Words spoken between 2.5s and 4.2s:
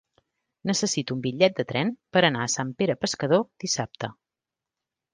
Sant Pere Pescador dissabte.